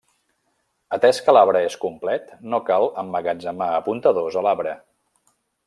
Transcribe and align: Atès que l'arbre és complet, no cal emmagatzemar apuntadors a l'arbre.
Atès 0.95 1.19
que 1.25 1.35
l'arbre 1.35 1.61
és 1.65 1.75
complet, 1.83 2.33
no 2.55 2.61
cal 2.71 2.87
emmagatzemar 3.03 3.69
apuntadors 3.77 4.41
a 4.43 4.47
l'arbre. 4.49 4.77